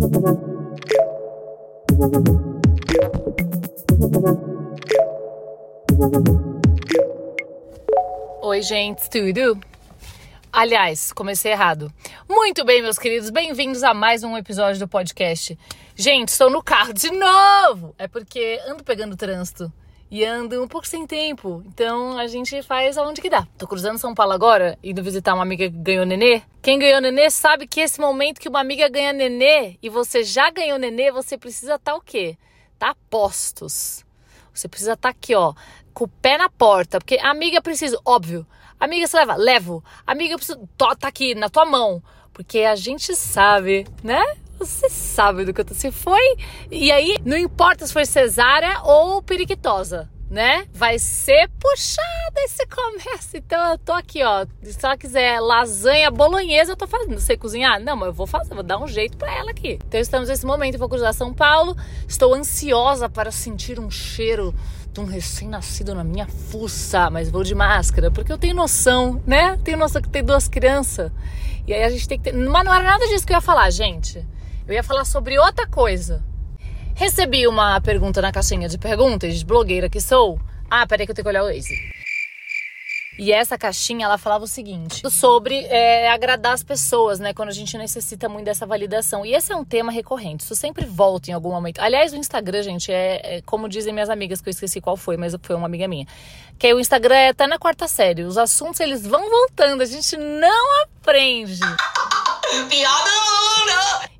Oi, 0.00 0.08
gente, 8.62 9.10
tudo? 9.10 9.60
Aliás, 10.50 11.12
comecei 11.12 11.52
errado. 11.52 11.92
Muito 12.26 12.64
bem, 12.64 12.80
meus 12.80 12.98
queridos, 12.98 13.28
bem-vindos 13.28 13.82
a 13.82 13.92
mais 13.92 14.24
um 14.24 14.38
episódio 14.38 14.80
do 14.80 14.88
podcast. 14.88 15.58
Gente, 15.94 16.28
estou 16.28 16.48
no 16.48 16.62
carro 16.62 16.94
de 16.94 17.10
novo! 17.10 17.94
É 17.98 18.08
porque 18.08 18.58
ando 18.66 18.82
pegando 18.82 19.18
trânsito 19.18 19.70
e 20.10 20.24
ando 20.24 20.62
um 20.62 20.66
pouco 20.66 20.86
sem 20.86 21.06
tempo. 21.06 21.62
Então 21.66 22.18
a 22.18 22.26
gente 22.26 22.62
faz 22.62 22.98
aonde 22.98 23.20
que 23.20 23.30
dá. 23.30 23.46
Tô 23.56 23.66
cruzando 23.66 23.98
São 23.98 24.14
Paulo 24.14 24.32
agora, 24.32 24.78
indo 24.82 25.02
visitar 25.02 25.34
uma 25.34 25.42
amiga 25.42 25.70
que 25.70 25.76
ganhou 25.76 26.04
nenê. 26.04 26.42
Quem 26.60 26.78
ganhou 26.78 27.00
nenê 27.00 27.30
sabe 27.30 27.66
que 27.66 27.80
esse 27.80 28.00
momento 28.00 28.40
que 28.40 28.48
uma 28.48 28.60
amiga 28.60 28.88
ganha 28.88 29.12
nenê 29.12 29.76
e 29.82 29.88
você 29.88 30.24
já 30.24 30.50
ganhou 30.50 30.78
nenê, 30.78 31.12
você 31.12 31.38
precisa 31.38 31.76
estar 31.76 31.92
tá 31.92 31.96
o 31.96 32.00
quê? 32.00 32.36
Tá 32.78 32.94
postos. 33.08 34.04
Você 34.52 34.68
precisa 34.68 34.94
estar 34.94 35.08
tá 35.08 35.16
aqui, 35.16 35.34
ó, 35.34 35.54
com 35.94 36.04
o 36.04 36.08
pé 36.08 36.36
na 36.36 36.48
porta, 36.48 36.98
porque 36.98 37.18
amiga 37.18 37.62
precisa, 37.62 37.98
óbvio. 38.04 38.46
Amiga, 38.80 39.06
você 39.06 39.16
leva? 39.18 39.36
Levo. 39.36 39.84
Amiga, 40.06 40.32
eu 40.34 40.38
preciso. 40.38 40.58
Tá 40.78 40.96
aqui, 41.02 41.34
na 41.34 41.50
tua 41.50 41.66
mão. 41.66 42.02
Porque 42.32 42.60
a 42.60 42.74
gente 42.74 43.14
sabe, 43.14 43.86
né? 44.02 44.22
Você 44.60 44.90
sabe 44.90 45.44
do 45.44 45.52
que 45.54 45.60
eu 45.60 45.64
tô. 45.64 45.74
Se 45.74 45.90
foi. 45.90 46.36
E 46.70 46.92
aí, 46.92 47.18
não 47.24 47.36
importa 47.36 47.86
se 47.86 47.92
foi 47.92 48.04
cesárea 48.04 48.80
ou 48.82 49.22
periquitosa 49.22 50.08
né? 50.30 50.64
Vai 50.72 50.96
ser 50.98 51.50
puxada 51.58 52.40
esse 52.44 52.64
comércio. 52.66 53.36
Então 53.36 53.72
eu 53.72 53.78
tô 53.78 53.92
aqui, 53.92 54.22
ó. 54.22 54.46
Se 54.62 54.78
ela 54.86 54.96
quiser 54.96 55.40
lasanha 55.40 56.08
bolonhesa, 56.10 56.72
eu 56.72 56.76
tô 56.76 56.86
fazendo. 56.86 57.18
Sei 57.18 57.36
cozinhar? 57.36 57.80
Não, 57.80 57.96
mas 57.96 58.06
eu 58.06 58.12
vou 58.12 58.28
fazer, 58.28 58.54
vou 58.54 58.62
dar 58.62 58.78
um 58.78 58.86
jeito 58.86 59.16
para 59.16 59.34
ela 59.34 59.50
aqui. 59.50 59.78
Então 59.88 60.00
estamos 60.00 60.28
nesse 60.28 60.46
momento, 60.46 60.78
vou 60.78 60.88
cruzar 60.88 61.12
São 61.12 61.34
Paulo. 61.34 61.76
Estou 62.06 62.32
ansiosa 62.32 63.08
para 63.08 63.32
sentir 63.32 63.80
um 63.80 63.90
cheiro 63.90 64.54
de 64.92 65.00
um 65.00 65.04
recém-nascido 65.04 65.94
na 65.94 66.04
minha 66.04 66.26
fuça, 66.26 67.10
mas 67.10 67.28
vou 67.28 67.42
de 67.42 67.54
máscara, 67.54 68.10
porque 68.10 68.32
eu 68.32 68.38
tenho 68.38 68.54
noção, 68.54 69.20
né? 69.26 69.58
Tenho 69.64 69.78
noção 69.78 70.00
que 70.00 70.08
tem 70.08 70.22
duas 70.22 70.48
crianças. 70.48 71.10
E 71.66 71.74
aí 71.74 71.82
a 71.82 71.90
gente 71.90 72.08
tem 72.08 72.18
que 72.18 72.30
ter. 72.30 72.36
Mas 72.36 72.64
não 72.64 72.72
era 72.72 72.84
nada 72.84 73.06
disso 73.08 73.26
que 73.26 73.32
eu 73.32 73.36
ia 73.36 73.40
falar, 73.40 73.68
gente. 73.70 74.24
Eu 74.70 74.74
ia 74.74 74.84
falar 74.84 75.04
sobre 75.04 75.36
outra 75.36 75.66
coisa. 75.66 76.22
Recebi 76.94 77.44
uma 77.48 77.80
pergunta 77.80 78.22
na 78.22 78.30
caixinha 78.30 78.68
de 78.68 78.78
perguntas, 78.78 79.42
blogueira 79.42 79.90
que 79.90 80.00
sou. 80.00 80.40
Ah, 80.70 80.86
peraí 80.86 81.06
que 81.06 81.10
eu 81.10 81.14
tenho 81.16 81.24
que 81.24 81.28
olhar 81.28 81.42
o 81.42 81.46
Waze. 81.46 81.74
E 83.18 83.32
essa 83.32 83.58
caixinha, 83.58 84.06
ela 84.06 84.16
falava 84.16 84.44
o 84.44 84.46
seguinte, 84.46 85.02
sobre 85.10 85.64
é, 85.64 86.08
agradar 86.08 86.52
as 86.52 86.62
pessoas, 86.62 87.18
né? 87.18 87.34
Quando 87.34 87.48
a 87.48 87.52
gente 87.52 87.76
necessita 87.76 88.28
muito 88.28 88.44
dessa 88.44 88.64
validação. 88.64 89.26
E 89.26 89.34
esse 89.34 89.50
é 89.52 89.56
um 89.56 89.64
tema 89.64 89.90
recorrente, 89.90 90.44
isso 90.44 90.54
sempre 90.54 90.86
volta 90.86 91.32
em 91.32 91.34
algum 91.34 91.50
momento. 91.50 91.80
Aliás, 91.80 92.12
o 92.12 92.16
Instagram, 92.16 92.62
gente, 92.62 92.92
é, 92.92 93.38
é, 93.38 93.42
como 93.42 93.68
dizem 93.68 93.92
minhas 93.92 94.08
amigas, 94.08 94.40
que 94.40 94.50
eu 94.50 94.52
esqueci 94.52 94.80
qual 94.80 94.96
foi, 94.96 95.16
mas 95.16 95.34
foi 95.42 95.56
uma 95.56 95.66
amiga 95.66 95.88
minha. 95.88 96.06
Que 96.56 96.72
o 96.72 96.78
Instagram 96.78 97.16
é 97.16 97.28
até 97.30 97.44
na 97.44 97.58
quarta 97.58 97.88
série. 97.88 98.22
Os 98.22 98.38
assuntos, 98.38 98.78
eles 98.78 99.04
vão 99.04 99.28
voltando, 99.28 99.82
a 99.82 99.86
gente 99.86 100.16
não 100.16 100.82
aprende. 100.84 101.58
Piada! 102.70 103.09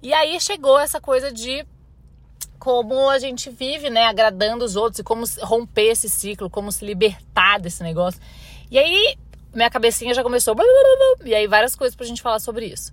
E 0.02 0.12
aí 0.12 0.40
chegou 0.40 0.78
essa 0.78 1.00
coisa 1.00 1.32
de 1.32 1.66
como 2.58 3.08
a 3.08 3.18
gente 3.18 3.50
vive, 3.50 3.88
né, 3.88 4.04
agradando 4.04 4.64
os 4.64 4.76
outros 4.76 4.98
e 4.98 5.02
como 5.02 5.24
romper 5.40 5.92
esse 5.92 6.08
ciclo, 6.08 6.50
como 6.50 6.70
se 6.70 6.84
libertar 6.84 7.58
desse 7.58 7.82
negócio. 7.82 8.20
E 8.70 8.78
aí, 8.78 9.16
minha 9.54 9.70
cabecinha 9.70 10.12
já 10.14 10.22
começou. 10.22 10.54
E 11.24 11.34
aí, 11.34 11.46
várias 11.46 11.74
coisas 11.74 11.96
pra 11.96 12.06
gente 12.06 12.20
falar 12.20 12.38
sobre 12.38 12.66
isso. 12.66 12.92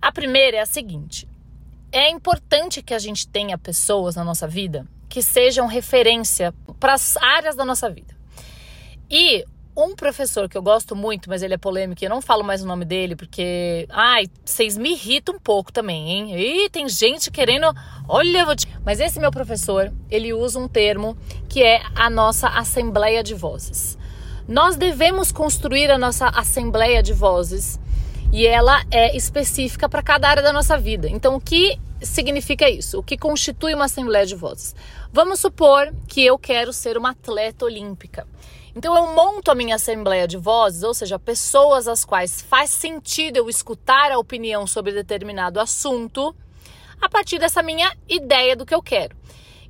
A 0.00 0.10
primeira 0.12 0.56
é 0.56 0.60
a 0.60 0.66
seguinte: 0.66 1.28
é 1.90 2.08
importante 2.10 2.82
que 2.82 2.94
a 2.94 2.98
gente 2.98 3.26
tenha 3.28 3.58
pessoas 3.58 4.16
na 4.16 4.24
nossa 4.24 4.46
vida 4.48 4.86
que 5.08 5.20
sejam 5.20 5.66
referência 5.66 6.54
para 6.80 6.94
as 6.94 7.18
áreas 7.18 7.54
da 7.54 7.66
nossa 7.66 7.90
vida. 7.90 8.16
E 9.10 9.44
um 9.76 9.94
professor 9.94 10.48
que 10.48 10.56
eu 10.56 10.62
gosto 10.62 10.94
muito, 10.94 11.28
mas 11.28 11.42
ele 11.42 11.54
é 11.54 11.58
polêmico, 11.58 12.02
e 12.02 12.06
eu 12.06 12.10
não 12.10 12.20
falo 12.20 12.44
mais 12.44 12.62
o 12.62 12.66
nome 12.66 12.84
dele, 12.84 13.16
porque. 13.16 13.86
Ai, 13.90 14.26
vocês 14.44 14.76
me 14.76 14.92
irritam 14.92 15.36
um 15.36 15.38
pouco 15.38 15.72
também, 15.72 16.10
hein? 16.10 16.36
Ih, 16.36 16.68
tem 16.70 16.88
gente 16.88 17.30
querendo. 17.30 17.66
Olha, 18.08 18.44
vou 18.44 18.54
te. 18.54 18.68
Mas 18.84 19.00
esse 19.00 19.18
meu 19.18 19.30
professor, 19.30 19.92
ele 20.10 20.32
usa 20.32 20.58
um 20.58 20.68
termo 20.68 21.16
que 21.48 21.62
é 21.62 21.82
a 21.94 22.10
nossa 22.10 22.48
assembleia 22.48 23.22
de 23.22 23.34
vozes. 23.34 23.98
Nós 24.46 24.76
devemos 24.76 25.32
construir 25.32 25.90
a 25.90 25.96
nossa 25.96 26.28
assembleia 26.28 27.02
de 27.02 27.12
vozes 27.12 27.78
e 28.32 28.46
ela 28.46 28.82
é 28.90 29.16
específica 29.16 29.88
para 29.88 30.02
cada 30.02 30.28
área 30.28 30.42
da 30.42 30.52
nossa 30.52 30.76
vida. 30.76 31.08
Então, 31.08 31.36
o 31.36 31.40
que 31.40 31.78
significa 32.00 32.68
isso? 32.68 32.98
O 32.98 33.02
que 33.02 33.16
constitui 33.16 33.74
uma 33.74 33.84
assembleia 33.84 34.26
de 34.26 34.34
vozes? 34.34 34.74
Vamos 35.12 35.40
supor 35.40 35.92
que 36.08 36.24
eu 36.24 36.38
quero 36.38 36.72
ser 36.72 36.98
uma 36.98 37.10
atleta 37.10 37.64
olímpica. 37.64 38.26
Então 38.74 38.96
eu 38.96 39.14
monto 39.14 39.50
a 39.50 39.54
minha 39.54 39.74
assembleia 39.74 40.26
de 40.26 40.38
vozes, 40.38 40.82
ou 40.82 40.94
seja, 40.94 41.18
pessoas 41.18 41.86
às 41.86 42.04
quais 42.04 42.40
faz 42.40 42.70
sentido 42.70 43.36
eu 43.36 43.48
escutar 43.48 44.10
a 44.10 44.18
opinião 44.18 44.66
sobre 44.66 44.92
determinado 44.92 45.60
assunto, 45.60 46.34
a 47.00 47.08
partir 47.08 47.38
dessa 47.38 47.62
minha 47.62 47.92
ideia 48.08 48.56
do 48.56 48.64
que 48.64 48.74
eu 48.74 48.82
quero. 48.82 49.14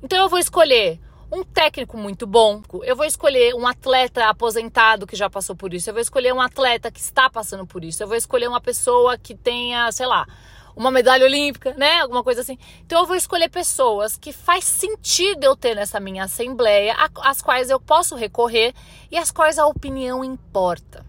Então 0.01 0.17
eu 0.17 0.29
vou 0.29 0.39
escolher 0.39 0.99
um 1.31 1.43
técnico 1.43 1.97
muito 1.97 2.27
bom, 2.27 2.61
eu 2.83 2.95
vou 2.95 3.05
escolher 3.05 3.55
um 3.55 3.65
atleta 3.67 4.25
aposentado 4.29 5.07
que 5.07 5.15
já 5.15 5.29
passou 5.29 5.55
por 5.55 5.73
isso, 5.73 5.89
eu 5.89 5.93
vou 5.93 6.01
escolher 6.01 6.31
um 6.31 6.39
atleta 6.39 6.91
que 6.91 6.99
está 6.99 7.29
passando 7.29 7.65
por 7.65 7.83
isso, 7.83 8.03
eu 8.03 8.07
vou 8.07 8.15
escolher 8.15 8.47
uma 8.47 8.61
pessoa 8.61 9.17
que 9.17 9.33
tenha, 9.33 9.91
sei 9.91 10.05
lá, 10.05 10.27
uma 10.75 10.91
medalha 10.91 11.25
olímpica, 11.25 11.73
né? 11.77 12.01
Alguma 12.01 12.23
coisa 12.23 12.41
assim. 12.41 12.57
Então 12.85 13.01
eu 13.01 13.05
vou 13.05 13.15
escolher 13.15 13.49
pessoas 13.49 14.17
que 14.17 14.31
faz 14.31 14.65
sentido 14.65 15.43
eu 15.43 15.55
ter 15.55 15.75
nessa 15.75 15.99
minha 15.99 16.23
assembleia, 16.23 16.95
às 17.21 17.41
quais 17.41 17.69
eu 17.69 17.79
posso 17.79 18.15
recorrer 18.15 18.73
e 19.11 19.17
às 19.17 19.31
quais 19.31 19.59
a 19.59 19.67
opinião 19.67 20.23
importa. 20.23 21.05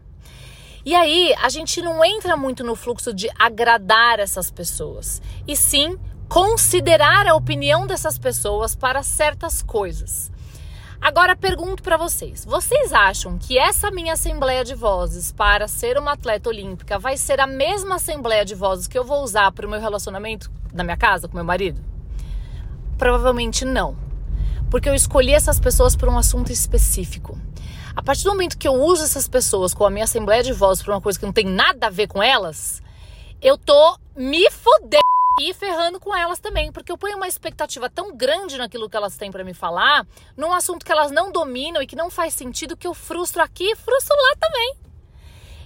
E 0.84 0.94
aí 0.94 1.34
a 1.40 1.48
gente 1.48 1.80
não 1.80 2.04
entra 2.04 2.36
muito 2.36 2.62
no 2.62 2.76
fluxo 2.76 3.14
de 3.14 3.30
agradar 3.38 4.20
essas 4.20 4.50
pessoas, 4.50 5.22
e 5.48 5.56
sim 5.56 5.98
considerar 6.28 7.26
a 7.26 7.34
opinião 7.34 7.86
dessas 7.86 8.18
pessoas 8.18 8.74
para 8.74 9.02
certas 9.02 9.62
coisas. 9.62 10.30
Agora 11.04 11.36
pergunto 11.36 11.82
para 11.82 11.98
vocês: 11.98 12.46
vocês 12.46 12.90
acham 12.90 13.36
que 13.36 13.58
essa 13.58 13.90
minha 13.90 14.14
assembleia 14.14 14.64
de 14.64 14.74
vozes 14.74 15.30
para 15.32 15.68
ser 15.68 15.98
uma 15.98 16.12
atleta 16.12 16.48
olímpica 16.48 16.98
vai 16.98 17.18
ser 17.18 17.40
a 17.40 17.46
mesma 17.46 17.96
assembleia 17.96 18.42
de 18.42 18.54
vozes 18.54 18.88
que 18.88 18.98
eu 18.98 19.04
vou 19.04 19.22
usar 19.22 19.52
para 19.52 19.66
o 19.66 19.70
meu 19.70 19.78
relacionamento 19.78 20.50
na 20.72 20.82
minha 20.82 20.96
casa 20.96 21.28
com 21.28 21.34
meu 21.34 21.44
marido? 21.44 21.78
Provavelmente 22.96 23.66
não. 23.66 23.98
Porque 24.70 24.88
eu 24.88 24.94
escolhi 24.94 25.34
essas 25.34 25.60
pessoas 25.60 25.94
por 25.94 26.08
um 26.08 26.16
assunto 26.16 26.50
específico. 26.50 27.38
A 27.94 28.02
partir 28.02 28.24
do 28.24 28.30
momento 28.30 28.56
que 28.56 28.66
eu 28.66 28.72
uso 28.72 29.04
essas 29.04 29.28
pessoas 29.28 29.74
com 29.74 29.84
a 29.84 29.90
minha 29.90 30.04
assembleia 30.04 30.42
de 30.42 30.54
vozes 30.54 30.82
para 30.82 30.94
uma 30.94 31.02
coisa 31.02 31.18
que 31.18 31.26
não 31.26 31.34
tem 31.34 31.44
nada 31.44 31.88
a 31.88 31.90
ver 31.90 32.06
com 32.06 32.22
elas, 32.22 32.82
eu 33.42 33.58
tô 33.58 33.98
me 34.16 34.50
fudendo 34.50 35.13
e 35.40 35.52
ferrando 35.52 35.98
com 35.98 36.14
elas 36.14 36.38
também, 36.38 36.70
porque 36.70 36.92
eu 36.92 36.98
ponho 36.98 37.16
uma 37.16 37.26
expectativa 37.26 37.90
tão 37.90 38.16
grande 38.16 38.56
naquilo 38.56 38.88
que 38.88 38.96
elas 38.96 39.16
têm 39.16 39.30
para 39.32 39.44
me 39.44 39.52
falar, 39.52 40.06
num 40.36 40.52
assunto 40.52 40.84
que 40.84 40.92
elas 40.92 41.10
não 41.10 41.32
dominam 41.32 41.82
e 41.82 41.86
que 41.86 41.96
não 41.96 42.10
faz 42.10 42.34
sentido, 42.34 42.76
que 42.76 42.86
eu 42.86 42.94
frustro 42.94 43.42
aqui 43.42 43.74
frustro 43.74 44.16
lá 44.16 44.36
também. 44.40 44.76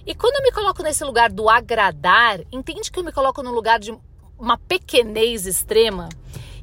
E 0.05 0.15
quando 0.15 0.35
eu 0.35 0.43
me 0.43 0.51
coloco 0.51 0.81
nesse 0.81 1.03
lugar 1.03 1.31
do 1.31 1.49
agradar, 1.49 2.39
entende 2.51 2.91
que 2.91 2.99
eu 2.99 3.03
me 3.03 3.11
coloco 3.11 3.43
no 3.43 3.51
lugar 3.51 3.79
de 3.79 3.95
uma 4.39 4.57
pequenez 4.57 5.45
extrema? 5.45 6.09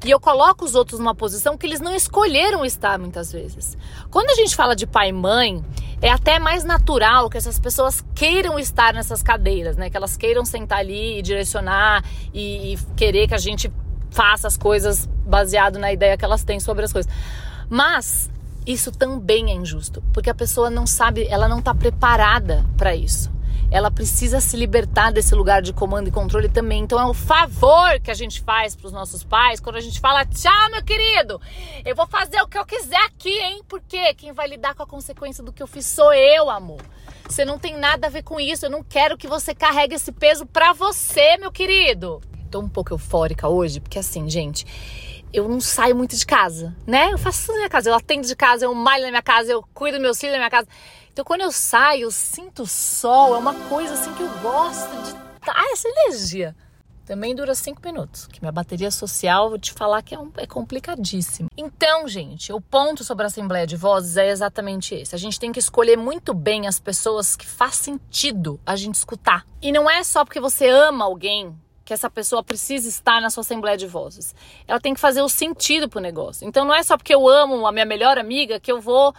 E 0.05 0.11
eu 0.11 0.19
coloco 0.19 0.65
os 0.65 0.75
outros 0.75 0.99
numa 0.99 1.15
posição 1.15 1.57
que 1.57 1.65
eles 1.65 1.79
não 1.79 1.95
escolheram 1.95 2.65
estar 2.65 2.99
muitas 2.99 3.31
vezes. 3.31 3.77
Quando 4.11 4.29
a 4.29 4.35
gente 4.35 4.55
fala 4.55 4.75
de 4.75 4.85
pai 4.85 5.09
e 5.09 5.13
mãe, 5.13 5.63
é 6.01 6.09
até 6.09 6.39
mais 6.39 6.63
natural 6.63 7.29
que 7.29 7.37
essas 7.37 7.59
pessoas 7.59 8.03
queiram 8.13 8.59
estar 8.59 8.93
nessas 8.93 9.23
cadeiras, 9.23 9.77
né? 9.77 9.89
Que 9.89 9.97
elas 9.97 10.15
queiram 10.15 10.45
sentar 10.45 10.79
ali 10.79 11.19
e 11.19 11.21
direcionar 11.21 12.03
e, 12.33 12.73
e 12.73 12.77
querer 12.95 13.27
que 13.27 13.33
a 13.33 13.39
gente 13.39 13.71
faça 14.11 14.47
as 14.47 14.55
coisas 14.55 15.05
baseado 15.25 15.79
na 15.79 15.91
ideia 15.91 16.17
que 16.17 16.25
elas 16.25 16.43
têm 16.43 16.59
sobre 16.59 16.85
as 16.85 16.93
coisas. 16.93 17.11
Mas 17.69 18.29
isso 18.65 18.91
também 18.91 19.51
é 19.51 19.53
injusto, 19.53 20.03
porque 20.13 20.29
a 20.29 20.35
pessoa 20.35 20.69
não 20.69 20.85
sabe, 20.85 21.25
ela 21.29 21.47
não 21.47 21.59
está 21.59 21.73
preparada 21.73 22.65
para 22.77 22.95
isso 22.95 23.36
ela 23.69 23.91
precisa 23.91 24.39
se 24.39 24.55
libertar 24.55 25.11
desse 25.11 25.35
lugar 25.35 25.61
de 25.61 25.73
comando 25.73 26.07
e 26.07 26.11
controle 26.11 26.47
também. 26.47 26.83
Então 26.83 26.99
é 26.99 27.05
um 27.05 27.13
favor 27.13 27.99
que 28.01 28.09
a 28.09 28.13
gente 28.13 28.41
faz 28.41 28.75
para 28.75 28.87
os 28.87 28.93
nossos 28.93 29.23
pais 29.23 29.59
quando 29.59 29.75
a 29.75 29.81
gente 29.81 29.99
fala: 29.99 30.25
tchau, 30.25 30.71
meu 30.71 30.83
querido, 30.83 31.39
eu 31.85 31.95
vou 31.95 32.07
fazer 32.07 32.41
o 32.41 32.47
que 32.47 32.57
eu 32.57 32.65
quiser 32.65 33.01
aqui, 33.05 33.37
hein? 33.37 33.61
Porque 33.67 34.13
quem 34.15 34.31
vai 34.31 34.47
lidar 34.47 34.73
com 34.73 34.83
a 34.83 34.87
consequência 34.87 35.43
do 35.43 35.51
que 35.51 35.61
eu 35.61 35.67
fiz 35.67 35.85
sou 35.85 36.13
eu, 36.13 36.49
amor. 36.49 36.81
Você 37.27 37.43
não 37.43 37.59
tem 37.59 37.77
nada 37.77 38.07
a 38.07 38.09
ver 38.09 38.23
com 38.23 38.39
isso. 38.39 38.65
Eu 38.65 38.69
não 38.69 38.83
quero 38.83 39.17
que 39.17 39.27
você 39.27 39.53
carregue 39.53 39.95
esse 39.95 40.11
peso 40.11 40.45
para 40.45 40.71
você, 40.71 41.37
meu 41.37 41.51
querido. 41.51 42.21
Tô 42.49 42.61
um 42.61 42.69
pouco 42.69 42.93
eufórica 42.93 43.49
hoje, 43.49 43.81
porque 43.81 43.99
assim, 43.99 44.29
gente, 44.29 44.65
eu 45.33 45.47
não 45.47 45.59
saio 45.59 45.95
muito 45.95 46.15
de 46.15 46.25
casa, 46.25 46.75
né? 46.85 47.11
Eu 47.11 47.17
faço 47.17 47.41
tudo 47.45 47.53
na 47.53 47.59
minha 47.59 47.69
casa. 47.69 47.89
Eu 47.89 47.95
atendo 47.95 48.27
de 48.27 48.35
casa, 48.35 48.65
eu 48.65 48.73
malho 48.73 49.03
na 49.03 49.09
minha 49.09 49.21
casa, 49.21 49.51
eu 49.51 49.63
cuido 49.73 49.99
meus 49.99 50.19
filhos 50.19 50.33
na 50.33 50.39
minha 50.39 50.49
casa. 50.49 50.67
Então, 51.11 51.25
quando 51.25 51.41
eu 51.41 51.51
saio, 51.51 52.03
eu 52.03 52.11
sinto 52.11 52.63
o 52.63 52.67
sol, 52.67 53.35
é 53.35 53.39
uma 53.39 53.53
coisa 53.67 53.93
assim 53.93 54.13
que 54.13 54.21
eu 54.21 54.29
gosto 54.39 54.91
de. 55.03 55.15
Ah, 55.49 55.71
essa 55.71 55.87
energia. 55.87 56.55
também 57.05 57.33
dura 57.33 57.55
cinco 57.55 57.81
minutos. 57.83 58.27
Que 58.27 58.41
minha 58.41 58.51
bateria 58.51 58.91
social, 58.91 59.49
vou 59.49 59.57
te 59.57 59.71
falar 59.71 60.01
que 60.01 60.13
é, 60.13 60.19
um, 60.19 60.29
é 60.37 60.45
complicadíssimo. 60.45 61.49
Então, 61.55 62.07
gente, 62.07 62.51
o 62.51 62.59
ponto 62.59 63.03
sobre 63.03 63.23
a 63.23 63.27
Assembleia 63.27 63.65
de 63.65 63.77
Vozes 63.77 64.17
é 64.17 64.29
exatamente 64.29 64.93
esse. 64.93 65.15
A 65.15 65.17
gente 65.17 65.39
tem 65.39 65.51
que 65.51 65.59
escolher 65.59 65.97
muito 65.97 66.33
bem 66.33 66.67
as 66.67 66.79
pessoas 66.79 67.35
que 67.35 67.47
faz 67.47 67.75
sentido 67.75 68.59
a 68.65 68.75
gente 68.75 68.95
escutar. 68.95 69.45
E 69.61 69.71
não 69.71 69.89
é 69.89 70.03
só 70.03 70.25
porque 70.25 70.39
você 70.39 70.67
ama 70.67 71.05
alguém 71.05 71.55
que 71.87 71.93
essa 71.93 72.09
pessoa 72.09 72.43
precisa 72.43 72.89
estar 72.89 73.21
na 73.21 73.29
sua 73.29 73.39
Assembleia 73.39 73.77
de 73.77 73.87
Vozes. 73.87 74.35
Ela 74.67 74.77
tem 74.77 74.93
que 74.93 74.99
fazer 74.99 75.21
o 75.21 75.29
sentido 75.29 75.87
pro 75.87 76.01
negócio. 76.01 76.45
Então 76.45 76.65
não 76.65 76.75
é 76.75 76.83
só 76.83 76.97
porque 76.97 77.15
eu 77.15 77.25
amo 77.29 77.65
a 77.65 77.71
minha 77.71 77.85
melhor 77.85 78.17
amiga 78.17 78.59
que 78.59 78.69
eu 78.69 78.81
vou 78.81 79.15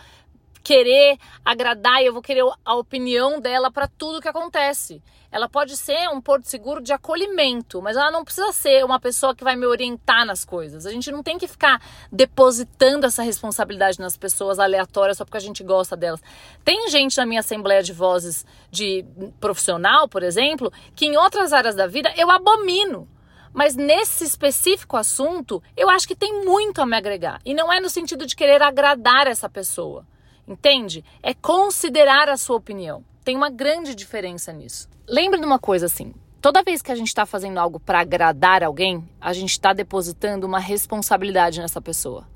querer 0.69 1.17
agradar 1.43 2.03
e 2.03 2.07
eu 2.07 2.13
vou 2.13 2.21
querer 2.21 2.45
a 2.63 2.75
opinião 2.75 3.41
dela 3.41 3.71
para 3.71 3.89
tudo 3.89 4.21
que 4.21 4.29
acontece. 4.29 5.03
Ela 5.33 5.49
pode 5.49 5.75
ser 5.79 6.11
um 6.11 6.21
porto 6.21 6.45
seguro 6.45 6.83
de 6.83 6.93
acolhimento, 6.93 7.81
mas 7.81 7.97
ela 7.97 8.11
não 8.11 8.23
precisa 8.23 8.53
ser 8.53 8.85
uma 8.85 9.01
pessoa 9.01 9.35
que 9.35 9.43
vai 9.43 9.57
me 9.57 9.65
orientar 9.65 10.27
nas 10.27 10.45
coisas. 10.45 10.85
A 10.85 10.91
gente 10.91 11.11
não 11.11 11.23
tem 11.23 11.39
que 11.39 11.49
ficar 11.49 11.81
depositando 12.13 13.07
essa 13.07 13.23
responsabilidade 13.23 13.99
nas 13.99 14.15
pessoas 14.19 14.59
aleatórias 14.59 15.17
só 15.17 15.25
porque 15.25 15.39
a 15.39 15.41
gente 15.41 15.65
gosta 15.65 15.97
delas. 15.97 16.21
Tem 16.63 16.91
gente 16.91 17.17
na 17.17 17.25
minha 17.25 17.41
assembleia 17.41 17.83
de 17.83 17.95
vozes 17.95 18.45
de 18.71 19.07
profissional, 19.41 20.07
por 20.07 20.23
exemplo, 20.23 20.71
que 20.95 21.07
em 21.07 21.17
outras 21.17 21.55
áreas 21.55 21.77
da 21.77 21.87
vida 21.87 22.13
eu 22.15 22.31
abomino. 22.31 23.09
Mas 23.55 23.75
nesse 23.75 24.23
específico 24.23 24.99
assunto, 24.99 25.63
eu 25.75 25.89
acho 25.89 26.07
que 26.07 26.15
tem 26.15 26.45
muito 26.45 26.83
a 26.83 26.87
me 26.87 26.95
agregar. 26.95 27.41
E 27.43 27.55
não 27.55 27.73
é 27.73 27.81
no 27.81 27.89
sentido 27.89 28.27
de 28.27 28.37
querer 28.37 28.61
agradar 28.61 29.27
essa 29.27 29.49
pessoa. 29.49 30.05
Entende? 30.49 31.05
É 31.23 31.35
considerar 31.35 32.31
a 32.31 32.37
sua 32.39 32.57
opinião. 32.57 33.05
Tem 33.23 33.37
uma 33.37 33.51
grande 33.51 33.95
diferença 33.95 34.51
nisso. 34.51 34.89
Lembre 35.07 35.39
de 35.39 35.45
uma 35.45 35.59
coisa 35.59 35.85
assim: 35.85 36.15
toda 36.41 36.63
vez 36.63 36.81
que 36.81 36.91
a 36.91 36.95
gente 36.95 37.09
está 37.09 37.27
fazendo 37.27 37.59
algo 37.59 37.79
para 37.79 38.01
agradar 38.01 38.65
alguém, 38.65 39.07
a 39.21 39.35
gente 39.35 39.51
está 39.51 39.75
depositando 39.75 40.47
uma 40.47 40.59
responsabilidade 40.59 41.61
nessa 41.61 41.83
pessoa. 41.83 42.27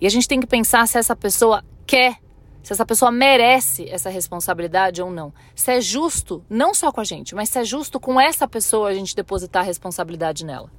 E 0.00 0.06
a 0.06 0.10
gente 0.10 0.26
tem 0.26 0.40
que 0.40 0.46
pensar 0.46 0.88
se 0.88 0.96
essa 0.96 1.14
pessoa 1.14 1.62
quer, 1.86 2.16
se 2.62 2.72
essa 2.72 2.86
pessoa 2.86 3.10
merece 3.10 3.86
essa 3.90 4.08
responsabilidade 4.08 5.02
ou 5.02 5.10
não. 5.10 5.32
Se 5.54 5.72
é 5.72 5.80
justo, 5.82 6.42
não 6.48 6.72
só 6.72 6.90
com 6.90 7.02
a 7.02 7.04
gente, 7.04 7.34
mas 7.34 7.50
se 7.50 7.58
é 7.58 7.64
justo 7.64 8.00
com 8.00 8.18
essa 8.18 8.48
pessoa 8.48 8.88
a 8.88 8.94
gente 8.94 9.14
depositar 9.14 9.62
a 9.62 9.66
responsabilidade 9.66 10.44
nela. 10.44 10.70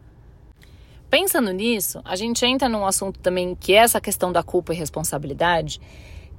Pensando 1.07 1.51
nisso, 1.51 2.01
a 2.03 2.15
gente 2.15 2.45
entra 2.45 2.67
num 2.67 2.85
assunto 2.85 3.19
também 3.19 3.55
que 3.55 3.73
é 3.73 3.77
essa 3.77 4.01
questão 4.01 4.31
da 4.31 4.43
culpa 4.43 4.73
e 4.73 4.77
responsabilidade, 4.77 5.79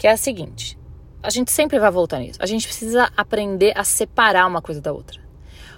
que 0.00 0.06
é 0.06 0.12
a 0.12 0.16
seguinte: 0.16 0.78
a 1.22 1.28
gente 1.28 1.52
sempre 1.52 1.78
vai 1.78 1.90
voltar 1.90 2.20
nisso. 2.20 2.38
A 2.42 2.46
gente 2.46 2.66
precisa 2.66 3.12
aprender 3.14 3.74
a 3.76 3.84
separar 3.84 4.46
uma 4.46 4.62
coisa 4.62 4.80
da 4.80 4.90
outra. 4.90 5.20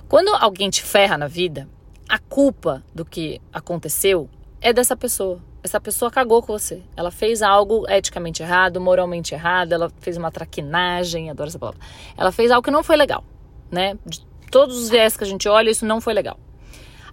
Quando 0.08 0.28
alguém 0.28 0.70
te 0.70 0.80
ferra 0.80 1.18
na 1.18 1.26
vida, 1.26 1.68
a 2.08 2.20
culpa 2.20 2.84
do 2.94 3.04
que 3.04 3.40
aconteceu 3.52 4.30
é 4.60 4.72
dessa 4.72 4.96
pessoa. 4.96 5.40
Essa 5.60 5.80
pessoa 5.80 6.08
cagou 6.08 6.40
com 6.40 6.56
você. 6.56 6.84
Ela 6.96 7.10
fez 7.10 7.42
algo 7.42 7.84
eticamente 7.90 8.44
errado, 8.44 8.80
moralmente 8.80 9.34
errado, 9.34 9.72
ela 9.72 9.90
fez 10.00 10.16
uma 10.16 10.30
traquinagem, 10.30 11.28
adoro 11.28 11.48
essa 11.48 11.58
palavra. 11.58 11.80
Ela 12.16 12.30
fez 12.30 12.52
algo 12.52 12.64
que 12.64 12.70
não 12.70 12.84
foi 12.84 12.96
legal, 12.96 13.24
né? 13.72 13.98
De 14.06 14.24
todos 14.52 14.76
os 14.76 14.88
viés 14.88 15.16
que 15.16 15.24
a 15.24 15.26
gente 15.26 15.48
olha, 15.48 15.68
isso 15.70 15.84
não 15.84 16.00
foi 16.00 16.14
legal. 16.14 16.38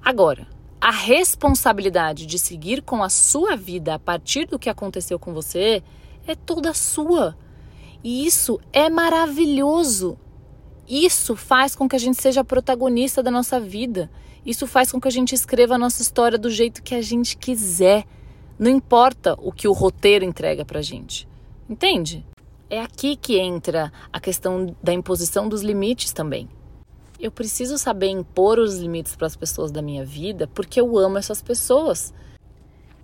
Agora, 0.03 0.45
a 0.79 0.91
responsabilidade 0.91 2.27
de 2.27 2.37
seguir 2.37 2.83
com 2.83 3.03
a 3.03 3.09
sua 3.09 3.55
vida 3.55 3.95
a 3.95 3.99
partir 3.99 4.45
do 4.45 4.59
que 4.59 4.69
aconteceu 4.69 5.17
com 5.17 5.33
você 5.33 5.81
é 6.31 6.35
toda 6.35 6.73
sua. 6.73 7.37
E 8.03 8.25
isso 8.25 8.59
é 8.71 8.89
maravilhoso. 8.89 10.17
Isso 10.87 11.35
faz 11.35 11.75
com 11.75 11.87
que 11.87 11.95
a 11.95 11.99
gente 11.99 12.21
seja 12.21 12.43
protagonista 12.43 13.21
da 13.21 13.29
nossa 13.29 13.59
vida. 13.59 14.09
Isso 14.45 14.65
faz 14.65 14.91
com 14.91 14.99
que 14.99 15.07
a 15.07 15.11
gente 15.11 15.35
escreva 15.35 15.75
a 15.75 15.77
nossa 15.77 16.01
história 16.01 16.37
do 16.37 16.49
jeito 16.49 16.81
que 16.81 16.95
a 16.95 17.01
gente 17.01 17.37
quiser. 17.37 18.05
Não 18.57 18.71
importa 18.71 19.35
o 19.39 19.51
que 19.51 19.67
o 19.67 19.73
roteiro 19.73 20.25
entrega 20.25 20.65
pra 20.65 20.81
gente. 20.81 21.27
Entende? 21.69 22.25
É 22.69 22.81
aqui 22.81 23.15
que 23.15 23.37
entra 23.37 23.91
a 24.11 24.19
questão 24.19 24.75
da 24.81 24.93
imposição 24.93 25.47
dos 25.47 25.61
limites 25.61 26.11
também. 26.11 26.49
Eu 27.19 27.31
preciso 27.31 27.77
saber 27.77 28.07
impor 28.07 28.59
os 28.59 28.77
limites 28.77 29.15
para 29.15 29.27
as 29.27 29.35
pessoas 29.35 29.71
da 29.71 29.81
minha 29.81 30.05
vida 30.05 30.47
porque 30.47 30.79
eu 30.79 30.97
amo 30.97 31.17
essas 31.17 31.41
pessoas. 31.41 32.13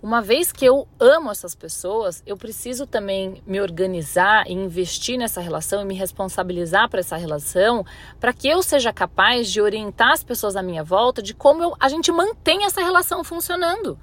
Uma 0.06 0.22
vez 0.22 0.52
que 0.52 0.64
eu 0.64 0.86
amo 1.00 1.32
essas 1.32 1.52
pessoas, 1.52 2.22
eu 2.24 2.36
preciso 2.36 2.86
também 2.86 3.42
me 3.44 3.60
organizar 3.60 4.46
e 4.46 4.52
investir 4.52 5.18
nessa 5.18 5.40
relação 5.40 5.82
e 5.82 5.84
me 5.84 5.94
responsabilizar 5.94 6.88
para 6.88 7.00
essa 7.00 7.16
relação, 7.16 7.84
para 8.20 8.32
que 8.32 8.46
eu 8.46 8.62
seja 8.62 8.92
capaz 8.92 9.50
de 9.50 9.60
orientar 9.60 10.12
as 10.12 10.22
pessoas 10.22 10.54
à 10.54 10.62
minha 10.62 10.84
volta 10.84 11.20
de 11.20 11.34
como 11.34 11.60
eu, 11.60 11.74
a 11.80 11.88
gente 11.88 12.12
mantém 12.12 12.64
essa 12.64 12.80
relação 12.80 13.24
funcionando. 13.24 13.98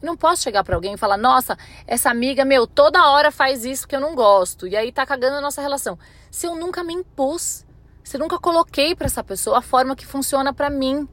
Não 0.00 0.16
posso 0.16 0.42
chegar 0.42 0.64
para 0.64 0.74
alguém 0.74 0.94
e 0.94 0.96
falar: 0.96 1.18
"Nossa, 1.18 1.54
essa 1.86 2.08
amiga 2.08 2.42
meu 2.42 2.66
toda 2.66 3.10
hora 3.10 3.30
faz 3.30 3.66
isso 3.66 3.86
que 3.86 3.94
eu 3.94 4.00
não 4.00 4.14
gosto" 4.14 4.66
e 4.66 4.74
aí 4.74 4.90
tá 4.90 5.04
cagando 5.04 5.36
a 5.36 5.42
nossa 5.42 5.60
relação. 5.60 5.98
Se 6.30 6.46
eu 6.46 6.56
nunca 6.56 6.82
me 6.82 6.94
impus, 6.94 7.66
se 8.02 8.16
eu 8.16 8.20
nunca 8.20 8.38
coloquei 8.38 8.94
para 8.94 9.04
essa 9.04 9.22
pessoa 9.22 9.58
a 9.58 9.62
forma 9.62 9.94
que 9.94 10.06
funciona 10.06 10.50
para 10.50 10.70
mim, 10.70 11.06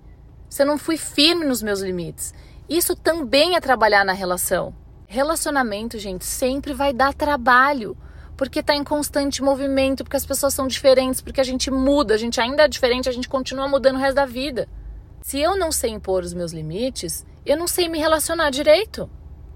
se 0.47 0.61
eu 0.61 0.65
não 0.65 0.77
fui 0.77 0.95
firme 0.95 1.43
nos 1.43 1.61
meus 1.61 1.81
limites. 1.81 2.33
Isso 2.69 2.95
também 2.95 3.55
é 3.55 3.61
trabalhar 3.61 4.03
na 4.03 4.11
relação. 4.11 4.75
Relacionamento, 5.07 5.97
gente, 5.97 6.25
sempre 6.25 6.73
vai 6.73 6.91
dar 6.91 7.13
trabalho, 7.13 7.95
porque 8.35 8.59
está 8.59 8.75
em 8.75 8.83
constante 8.83 9.41
movimento, 9.41 10.03
porque 10.03 10.17
as 10.17 10.25
pessoas 10.25 10.53
são 10.53 10.67
diferentes, 10.67 11.21
porque 11.21 11.39
a 11.39 11.45
gente 11.45 11.71
muda, 11.71 12.13
a 12.13 12.17
gente 12.17 12.41
ainda 12.41 12.63
é 12.63 12.67
diferente, 12.67 13.07
a 13.07 13.11
gente 13.13 13.29
continua 13.29 13.69
mudando 13.69 13.95
o 13.95 13.99
resto 13.99 14.15
da 14.15 14.25
vida. 14.25 14.67
Se 15.21 15.39
eu 15.39 15.57
não 15.57 15.71
sei 15.71 15.91
impor 15.91 16.23
os 16.23 16.33
meus 16.33 16.51
limites, 16.51 17.25
eu 17.45 17.55
não 17.55 17.67
sei 17.67 17.87
me 17.87 17.99
relacionar 17.99 18.49
direito. 18.49 19.09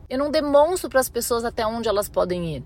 Eu 0.09 0.17
não 0.17 0.31
demonstro 0.31 0.89
para 0.89 1.01
as 1.01 1.09
pessoas 1.09 1.43
até 1.43 1.67
onde 1.67 1.89
elas 1.89 2.07
podem 2.07 2.55
ir. 2.55 2.63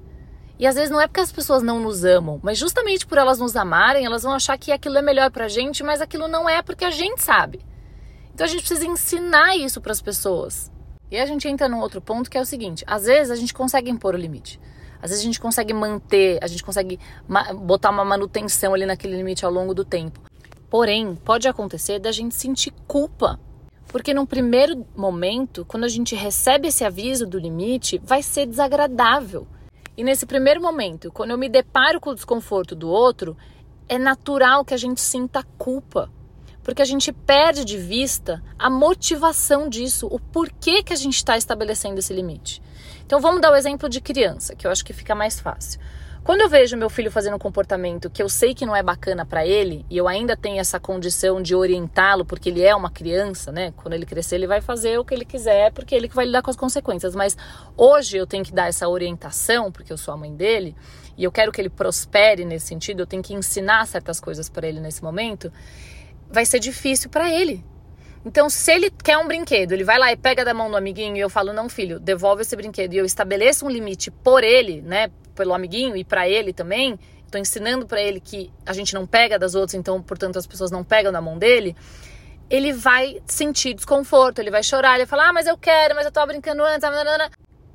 E 0.60 0.66
às 0.68 0.76
vezes 0.76 0.90
não 0.90 1.02
é 1.02 1.08
porque 1.08 1.20
as 1.20 1.32
pessoas 1.32 1.64
não 1.64 1.80
nos 1.80 2.06
amam, 2.06 2.40
mas 2.42 2.58
justamente 2.58 3.06
por 3.06 3.18
elas 3.18 3.40
nos 3.40 3.56
amarem, 3.56 4.06
elas 4.06 4.24
vão 4.24 4.34
achar 4.34 4.58
que 4.58 4.72
aquilo 4.72 4.98
é 4.98 5.02
melhor 5.02 5.30
pra 5.32 5.48
gente, 5.48 5.84
mas 5.84 6.02
aquilo 6.02 6.28
não 6.28 6.48
é 6.48 6.62
porque 6.62 6.86
a 6.86 6.92
gente 6.92 7.22
sabe. 7.22 7.60
Então 8.36 8.44
a 8.44 8.50
gente 8.50 8.66
precisa 8.66 8.86
ensinar 8.86 9.56
isso 9.56 9.80
para 9.80 9.94
as 9.94 10.02
pessoas. 10.02 10.70
E 11.10 11.18
a 11.18 11.26
gente 11.26 11.48
entra 11.48 11.70
num 11.70 11.80
outro 11.80 12.02
ponto 12.02 12.30
que 12.30 12.38
é 12.38 12.42
o 12.42 12.46
seguinte: 12.46 12.84
às 12.86 13.06
vezes 13.06 13.32
a 13.32 13.36
gente 13.38 13.54
consegue 13.54 13.90
impor 13.90 14.14
o 14.14 14.18
limite. 14.18 14.60
Às 15.02 15.12
vezes 15.12 15.24
a 15.24 15.26
gente 15.26 15.40
consegue 15.40 15.74
manter, 15.74 16.38
a 16.44 16.48
gente 16.48 16.62
consegue 16.62 17.00
botar 17.64 17.92
uma 17.92 18.04
manutenção 18.04 18.74
ali 18.74 18.86
naquele 18.86 19.16
limite 19.16 19.46
ao 19.46 19.52
longo 19.52 19.74
do 19.74 19.86
tempo. 19.86 20.20
Porém, 20.70 21.16
pode 21.16 21.48
acontecer 21.48 21.98
da 21.98 22.12
gente 22.12 22.36
sentir 22.36 22.74
culpa. 22.86 23.40
Porque 23.88 24.14
num 24.14 24.26
primeiro 24.26 24.86
momento, 24.94 25.64
quando 25.64 25.86
a 25.86 25.88
gente 25.88 26.14
recebe 26.14 26.68
esse 26.68 26.84
aviso 26.84 27.26
do 27.26 27.40
limite, 27.40 28.02
vai 28.04 28.22
ser 28.22 28.46
desagradável. 28.46 29.48
E 29.96 30.04
nesse 30.04 30.26
primeiro 30.26 30.62
momento, 30.62 31.10
quando 31.10 31.32
eu 31.32 31.38
me 31.38 31.48
deparo 31.48 32.02
com 32.02 32.10
o 32.10 32.16
desconforto 32.16 32.76
do 32.76 32.90
outro, 32.90 33.38
é 33.88 33.98
natural 33.98 34.66
que 34.66 34.74
a 34.74 34.78
gente 34.78 35.00
sinta 35.00 35.42
culpa 35.58 36.12
porque 36.66 36.82
a 36.82 36.86
gente 36.86 37.14
perde 37.14 37.64
de 37.64 37.78
vista 37.78 38.42
a 38.58 38.72
motivação 38.72 39.70
disso, 39.70 40.08
o 40.12 40.20
porquê 40.20 40.82
que 40.82 40.92
a 40.92 40.96
gente 40.96 41.16
está 41.16 41.38
estabelecendo 41.38 42.00
esse 42.00 42.12
limite. 42.12 42.60
Então 43.06 43.22
vamos 43.22 43.40
dar 43.40 43.52
o 43.52 43.56
exemplo 43.56 43.88
de 43.88 44.02
criança, 44.02 44.56
que 44.56 44.66
eu 44.66 44.72
acho 44.72 44.84
que 44.84 44.92
fica 44.92 45.14
mais 45.14 45.40
fácil. 45.40 45.80
Quando 46.24 46.42
eu 46.42 46.50
vejo 46.50 46.76
meu 46.76 46.90
filho 46.90 47.12
fazendo 47.12 47.36
um 47.36 47.40
comportamento 47.40 48.10
que 48.10 48.20
eu 48.20 48.28
sei 48.28 48.56
que 48.56 48.66
não 48.66 48.76
é 48.76 48.82
bacana 48.82 49.24
para 49.24 49.46
ele, 49.46 49.86
e 49.92 49.96
eu 49.96 50.08
ainda 50.08 50.36
tenho 50.36 50.60
essa 50.60 50.80
condição 50.80 51.40
de 51.40 51.54
orientá-lo, 51.54 52.26
porque 52.26 52.50
ele 52.50 52.64
é 52.64 52.76
uma 52.76 52.90
criança, 52.90 53.52
né? 53.52 53.72
Quando 53.78 53.94
ele 53.94 54.08
crescer, 54.08 54.34
ele 54.34 54.48
vai 54.48 54.60
fazer 54.60 54.98
o 54.98 55.06
que 55.06 55.14
ele 55.14 55.24
quiser, 55.24 55.72
porque 55.72 55.94
ele 55.94 56.10
que 56.10 56.16
vai 56.16 56.26
lidar 56.26 56.42
com 56.42 56.50
as 56.50 56.56
consequências. 56.56 57.14
Mas 57.14 57.38
hoje 57.78 58.18
eu 58.18 58.26
tenho 58.26 58.44
que 58.44 58.52
dar 58.52 58.68
essa 58.70 58.90
orientação, 58.90 59.72
porque 59.72 59.94
eu 59.94 59.98
sou 60.00 60.16
a 60.16 60.18
mãe 60.18 60.34
dele, 60.36 60.76
e 61.16 61.24
eu 61.24 61.32
quero 61.32 61.52
que 61.52 61.62
ele 61.62 61.70
prospere 61.70 62.44
nesse 62.44 62.66
sentido, 62.66 63.02
eu 63.02 63.06
tenho 63.06 63.22
que 63.22 63.36
ensinar 63.36 63.86
certas 63.86 64.20
coisas 64.20 64.50
para 64.50 64.68
ele 64.68 64.80
nesse 64.80 65.04
momento 65.04 65.52
vai 66.30 66.46
ser 66.46 66.60
difícil 66.60 67.10
para 67.10 67.32
ele. 67.32 67.64
Então, 68.26 68.50
se 68.50 68.72
ele 68.72 68.90
quer 68.90 69.18
um 69.20 69.28
brinquedo, 69.28 69.72
ele 69.72 69.84
vai 69.84 70.00
lá 70.00 70.12
e 70.12 70.18
pega 70.18 70.44
da 70.44 70.54
mão 70.54 70.70
do 70.70 70.76
amiguinho 70.76 71.16
e 71.16 71.20
eu 71.20 71.30
falo: 71.30 71.54
"Não, 71.54 71.70
filho, 71.70 72.00
devolve 72.00 72.42
esse 72.42 72.56
brinquedo". 72.56 72.94
E 72.94 72.98
eu 72.98 73.06
estabeleço 73.06 73.66
um 73.66 73.70
limite 73.70 74.10
por 74.10 74.44
ele, 74.44 74.82
né, 74.82 75.12
pelo 75.36 75.54
amiguinho 75.54 75.96
e 75.96 76.04
para 76.04 76.28
ele 76.28 76.52
também. 76.52 76.98
Estou 77.24 77.40
ensinando 77.40 77.86
para 77.86 78.02
ele 78.02 78.20
que 78.20 78.52
a 78.66 78.74
gente 78.74 78.94
não 78.96 79.06
pega 79.06 79.38
das 79.38 79.54
outras, 79.54 79.76
então, 79.76 80.02
portanto, 80.02 80.40
as 80.40 80.48
pessoas 80.48 80.72
não 80.72 80.84
pegam 80.84 81.12
da 81.12 81.22
mão 81.22 81.38
dele. 81.38 81.76
Ele 82.50 82.74
vai 82.74 83.22
sentir 83.26 83.74
desconforto, 83.74 84.40
ele 84.40 84.50
vai 84.50 84.64
chorar, 84.64 84.96
ele 84.96 85.06
vai 85.06 85.08
falar: 85.08 85.30
"Ah, 85.30 85.34
mas 85.34 85.46
eu 85.46 85.58
quero, 85.58 85.94
mas 85.94 86.06
eu 86.06 86.12
tô 86.12 86.26
brincando 86.26 86.64
antes". 86.64 86.88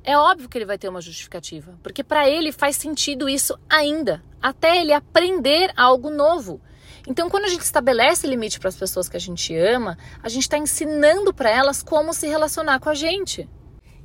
É 0.03 0.17
óbvio 0.17 0.49
que 0.49 0.57
ele 0.57 0.65
vai 0.65 0.77
ter 0.77 0.89
uma 0.89 0.99
justificativa, 0.99 1.79
porque 1.83 2.03
para 2.03 2.27
ele 2.27 2.51
faz 2.51 2.75
sentido 2.75 3.29
isso 3.29 3.57
ainda, 3.69 4.21
até 4.41 4.81
ele 4.81 4.91
aprender 4.91 5.71
algo 5.77 6.09
novo. 6.09 6.59
Então, 7.07 7.29
quando 7.29 7.45
a 7.45 7.49
gente 7.49 7.61
estabelece 7.61 8.27
limite 8.27 8.59
para 8.59 8.69
as 8.69 8.75
pessoas 8.75 9.09
que 9.09 9.17
a 9.17 9.19
gente 9.19 9.55
ama, 9.55 9.97
a 10.21 10.29
gente 10.29 10.43
está 10.43 10.57
ensinando 10.57 11.33
para 11.33 11.49
elas 11.49 11.81
como 11.81 12.13
se 12.13 12.27
relacionar 12.27 12.79
com 12.79 12.89
a 12.89 12.93
gente. 12.93 13.49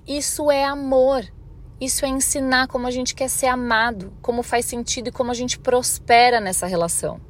Isso 0.07 0.50
é 0.50 0.65
amor. 0.65 1.25
Isso 1.79 2.07
é 2.07 2.09
ensinar 2.09 2.69
como 2.69 2.87
a 2.87 2.91
gente 2.91 3.15
quer 3.15 3.29
ser 3.29 3.49
amado, 3.49 4.12
como 4.23 4.43
faz 4.43 4.65
sentido 4.65 5.09
e 5.09 5.12
como 5.12 5.31
a 5.31 5.35
gente 5.35 5.59
prospera 5.59 6.41
nessa 6.41 6.67
relação. 6.67 7.21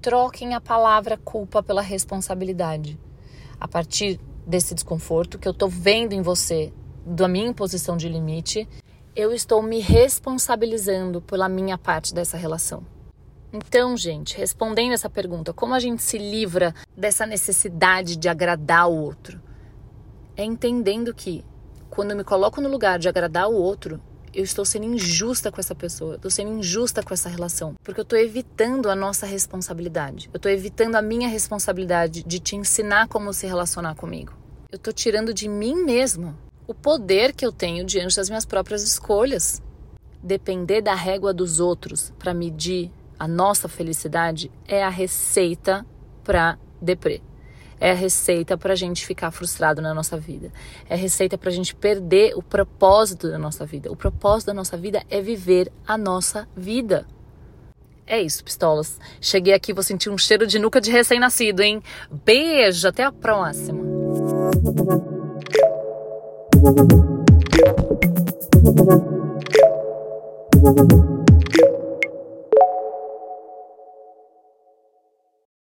Troquem 0.00 0.54
a 0.54 0.60
palavra 0.60 1.16
culpa 1.16 1.62
pela 1.62 1.82
responsabilidade. 1.82 2.98
a 3.62 3.68
partir 3.68 4.18
desse 4.44 4.74
desconforto 4.74 5.38
que 5.38 5.46
eu 5.46 5.54
tô 5.54 5.68
vendo 5.68 6.12
em 6.12 6.20
você, 6.20 6.72
da 7.06 7.28
minha 7.28 7.46
imposição 7.46 7.96
de 7.96 8.08
limite, 8.08 8.68
eu 9.14 9.32
estou 9.32 9.62
me 9.62 9.78
responsabilizando 9.78 11.22
pela 11.22 11.48
minha 11.48 11.78
parte 11.78 12.12
dessa 12.12 12.36
relação. 12.36 12.84
Então, 13.52 13.96
gente, 13.96 14.36
respondendo 14.36 14.92
essa 14.92 15.10
pergunta, 15.10 15.52
como 15.52 15.74
a 15.74 15.80
gente 15.80 16.02
se 16.02 16.16
livra 16.16 16.74
dessa 16.96 17.26
necessidade 17.26 18.16
de 18.16 18.28
agradar 18.28 18.88
o 18.88 18.96
outro? 18.96 19.40
É 20.34 20.42
entendendo 20.42 21.12
que 21.12 21.44
quando 21.90 22.12
eu 22.12 22.16
me 22.16 22.24
coloco 22.24 22.60
no 22.62 22.70
lugar 22.70 22.98
de 22.98 23.08
agradar 23.08 23.50
o 23.50 23.54
outro, 23.54 24.00
eu 24.32 24.42
estou 24.42 24.64
sendo 24.64 24.86
injusta 24.86 25.52
com 25.52 25.60
essa 25.60 25.74
pessoa, 25.74 26.12
eu 26.12 26.16
estou 26.16 26.30
sendo 26.30 26.52
injusta 26.52 27.02
com 27.02 27.12
essa 27.12 27.28
relação, 27.28 27.74
porque 27.84 28.00
eu 28.00 28.04
estou 28.04 28.18
evitando 28.18 28.88
a 28.88 28.96
nossa 28.96 29.26
responsabilidade. 29.26 30.30
Eu 30.32 30.38
estou 30.38 30.50
evitando 30.50 30.94
a 30.94 31.02
minha 31.02 31.28
responsabilidade 31.28 32.22
de 32.22 32.38
te 32.38 32.56
ensinar 32.56 33.08
como 33.08 33.34
se 33.34 33.46
relacionar 33.46 33.94
comigo. 33.94 34.32
Eu 34.70 34.76
estou 34.76 34.92
tirando 34.92 35.34
de 35.34 35.48
mim 35.48 35.84
mesma 35.84 36.34
o 36.66 36.72
poder 36.72 37.34
que 37.34 37.44
eu 37.44 37.52
tenho 37.52 37.84
diante 37.84 38.16
das 38.16 38.30
minhas 38.30 38.46
próprias 38.46 38.82
escolhas. 38.82 39.60
Depender 40.22 40.80
da 40.80 40.94
régua 40.94 41.34
dos 41.34 41.60
outros 41.60 42.10
para 42.18 42.32
medir 42.32 42.90
a 43.22 43.28
nossa 43.28 43.68
felicidade 43.68 44.50
é 44.66 44.82
a 44.82 44.88
receita 44.88 45.86
para 46.24 46.58
deprê. 46.80 47.22
É 47.78 47.92
a 47.92 47.94
receita 47.94 48.58
para 48.58 48.72
a 48.72 48.76
gente 48.76 49.06
ficar 49.06 49.30
frustrado 49.30 49.80
na 49.80 49.94
nossa 49.94 50.16
vida. 50.16 50.52
É 50.90 50.94
a 50.94 50.96
receita 50.96 51.38
para 51.38 51.48
a 51.48 51.52
gente 51.52 51.72
perder 51.72 52.34
o 52.34 52.42
propósito 52.42 53.30
da 53.30 53.38
nossa 53.38 53.64
vida. 53.64 53.92
O 53.92 53.94
propósito 53.94 54.48
da 54.48 54.54
nossa 54.54 54.76
vida 54.76 55.04
é 55.08 55.20
viver 55.20 55.70
a 55.86 55.96
nossa 55.96 56.48
vida. 56.56 57.06
É 58.04 58.20
isso, 58.20 58.42
pistolas. 58.42 58.98
Cheguei 59.20 59.54
aqui, 59.54 59.72
vou 59.72 59.84
sentir 59.84 60.10
um 60.10 60.18
cheiro 60.18 60.44
de 60.44 60.58
nuca 60.58 60.80
de 60.80 60.90
recém-nascido, 60.90 61.62
hein? 61.62 61.80
Beijo, 62.24 62.88
até 62.88 63.04
a 63.04 63.12
próxima. 63.12 63.84